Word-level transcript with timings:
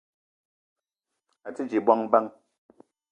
O 1.47 1.49
te 1.55 1.61
dje 1.69 1.79
bongo 1.85 2.07
bang? 2.13 2.27